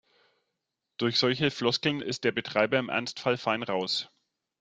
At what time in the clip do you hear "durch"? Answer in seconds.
0.97-1.19